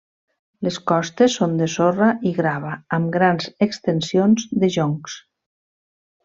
[0.67, 5.21] Les costes són de sorra i grava, amb grans extensions de joncs.